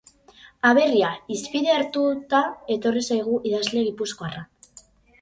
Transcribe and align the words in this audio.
Aberria 0.69 1.11
hizpide 1.35 1.75
hartuta 1.75 2.41
etorri 2.79 3.07
zaigu 3.13 3.39
idazle 3.53 3.89
gipuzkoarra. 3.93 4.47